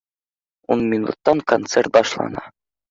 [0.77, 2.49] Ун минуттан концерт башлана